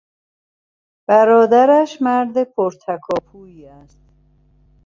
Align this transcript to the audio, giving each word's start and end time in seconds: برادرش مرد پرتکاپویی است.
برادرش 1.07 1.97
مرد 2.01 2.43
پرتکاپویی 2.43 3.65
است. 3.67 3.99